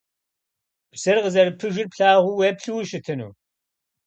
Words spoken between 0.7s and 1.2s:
Псыр